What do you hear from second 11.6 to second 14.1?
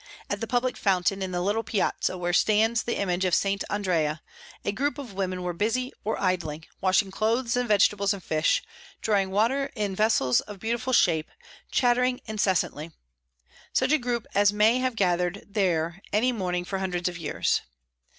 chattering incessantly such a